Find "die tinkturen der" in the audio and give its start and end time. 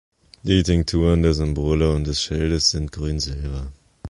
0.41-1.35